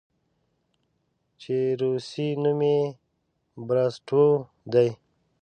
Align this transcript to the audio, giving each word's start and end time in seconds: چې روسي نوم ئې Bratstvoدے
چې 1.41 1.57
روسي 1.79 2.27
نوم 2.43 2.61
ئې 2.69 2.79
Bratstvoدے 3.67 4.87